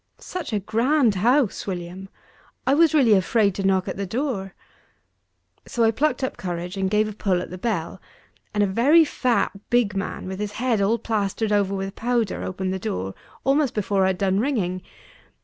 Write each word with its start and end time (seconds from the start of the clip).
Such 0.17 0.51
a 0.51 0.59
grand 0.59 1.13
house, 1.13 1.67
William! 1.67 2.09
I 2.65 2.73
was 2.73 2.95
really 2.95 3.13
afraid 3.13 3.53
to 3.53 3.63
knock 3.63 3.87
at 3.87 3.97
the 3.97 4.07
door. 4.07 4.55
So 5.67 5.83
I 5.83 5.91
plucked 5.91 6.23
up 6.23 6.37
courage, 6.37 6.75
and 6.75 6.89
gave 6.89 7.07
a 7.07 7.13
pull 7.13 7.39
at 7.39 7.51
the 7.51 7.59
bell; 7.59 8.01
and 8.51 8.63
a 8.63 8.65
very 8.65 9.05
fat, 9.05 9.51
big 9.69 9.95
man, 9.95 10.25
with 10.27 10.39
his 10.39 10.53
head 10.53 10.81
all 10.81 10.97
plastered 10.97 11.51
over 11.51 11.75
with 11.75 11.93
powder, 11.93 12.41
opened 12.41 12.73
the 12.73 12.79
door, 12.79 13.13
almost 13.43 13.75
before 13.75 14.05
I 14.05 14.07
had 14.07 14.17
done 14.17 14.39
ringing. 14.39 14.81